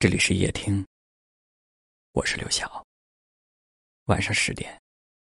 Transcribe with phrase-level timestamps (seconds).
[0.00, 0.86] 这里是夜听，
[2.12, 2.86] 我是刘晓。
[4.04, 4.80] 晚上十点，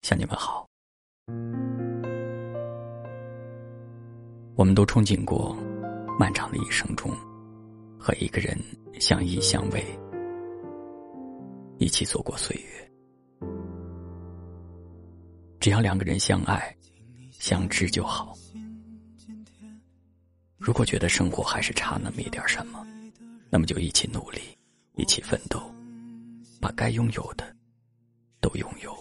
[0.02, 0.64] 向你们好。
[4.54, 5.52] 我们都憧憬过，
[6.16, 7.10] 漫长的一生中，
[7.98, 8.56] 和一个人
[9.00, 9.82] 相依相偎，
[11.78, 12.92] 一起走过岁月。
[15.58, 16.72] 只要两个人相爱、
[17.32, 18.32] 相知就好。
[20.56, 22.86] 如果觉得生活还是差那么一点什么，
[23.54, 24.40] 那么就一起努力，
[24.94, 25.60] 一起奋斗，
[26.58, 27.54] 把该拥有的
[28.40, 28.96] 都拥有。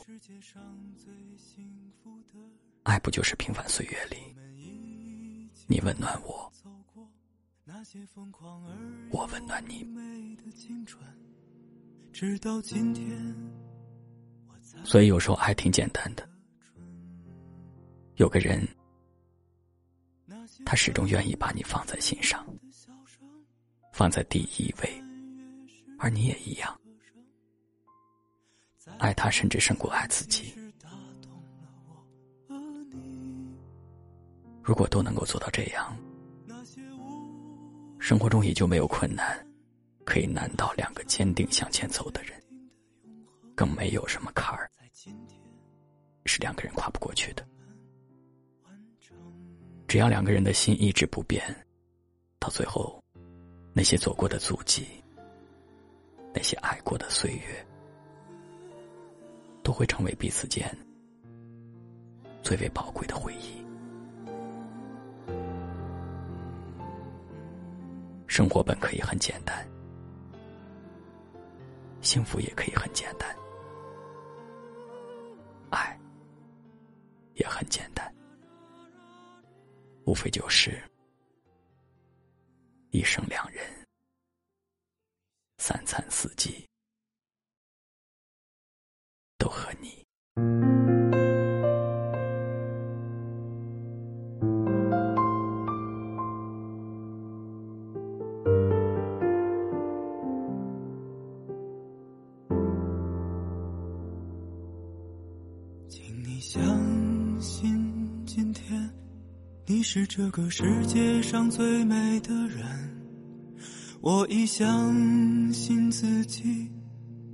[2.83, 4.17] 爱不就是平凡岁月里，
[5.67, 6.51] 你温暖我，
[9.09, 9.87] 我温暖你。
[14.83, 16.27] 所以有时候爱挺简单的，
[18.15, 18.67] 有个人，
[20.65, 22.45] 他始终愿意把你放在心上。
[24.01, 25.03] 放在第一位，
[25.99, 26.75] 而你也一样，
[28.97, 30.55] 爱他甚至胜过爱自己。
[34.63, 35.95] 如果都能够做到这样，
[37.99, 39.47] 生活中也就没有困难
[40.03, 42.41] 可以难倒两个坚定向前走的人，
[43.53, 44.67] 更没有什么坎儿
[46.25, 47.47] 是两个人跨不过去的。
[49.87, 51.55] 只要两个人的心一直不变，
[52.39, 52.99] 到最后。
[53.73, 54.85] 那些走过的足迹，
[56.33, 57.65] 那些爱过的岁月，
[59.63, 60.69] 都会成为彼此间
[62.43, 63.65] 最为宝贵的回忆。
[68.27, 69.67] 生活本可以很简单，
[72.01, 73.35] 幸福也可以很简单，
[75.69, 75.97] 爱
[77.35, 78.13] 也很简单，
[80.05, 80.90] 无非就是。
[82.91, 83.87] 一生两人，
[85.59, 86.67] 三餐四季
[89.37, 90.05] 都和你。
[105.87, 106.61] 请你相
[107.39, 107.80] 信，
[109.73, 112.61] 你是这个世界上最美的人，
[114.01, 114.93] 我已相
[115.53, 116.69] 信自己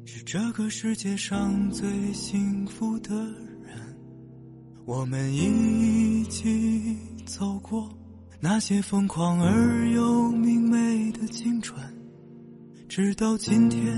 [0.05, 3.15] 是这个世界上最幸福的
[3.63, 3.97] 人。
[4.85, 6.95] 我们一起
[7.25, 7.89] 走过
[8.39, 11.81] 那些疯狂而又明媚的青春，
[12.87, 13.91] 直到今天，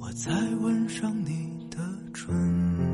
[0.00, 1.78] 我才吻上你的
[2.12, 2.93] 唇。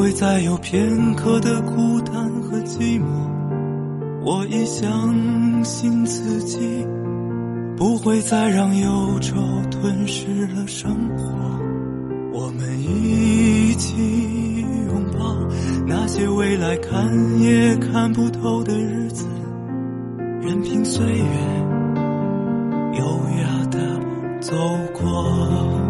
[0.00, 3.04] 不会再有片刻的孤单和寂寞，
[4.24, 6.86] 我已相信自己
[7.76, 9.36] 不会再让忧愁
[9.70, 11.22] 吞噬了生活。
[12.32, 15.36] 我们一起拥抱
[15.86, 19.26] 那些未来看也看不透的日子，
[20.40, 21.24] 任凭岁月
[22.94, 23.04] 优
[23.42, 24.00] 雅的
[24.40, 24.56] 走
[24.94, 25.89] 过。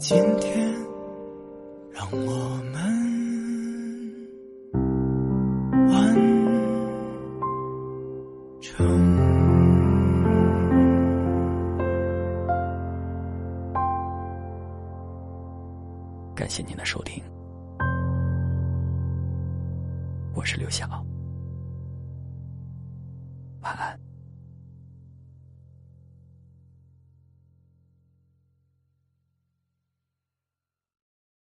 [0.00, 0.72] 今天
[1.90, 2.16] 让我
[2.72, 2.72] 们
[5.90, 6.14] 完
[8.60, 8.86] 成。
[16.34, 17.22] 感谢您的收听，
[20.32, 20.86] 我是刘晓，
[23.62, 24.07] 晚安。